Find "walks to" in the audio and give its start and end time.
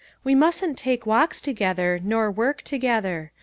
1.05-1.53